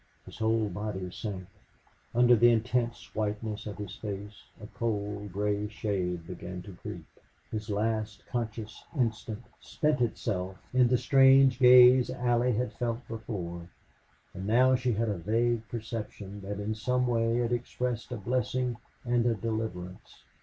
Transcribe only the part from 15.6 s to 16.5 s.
perception